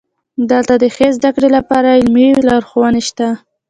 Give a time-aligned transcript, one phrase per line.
[0.49, 3.27] دلته د ښې زده کړې لپاره عملي لارښوونې شته.